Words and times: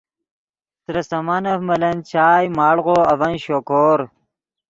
ترے 0.83 1.01
سامانف 1.11 1.59
ملن 1.69 1.97
چائے، 2.09 2.47
مڑغو 2.57 2.97
اڤن 3.11 3.33
شوکور 3.43 3.99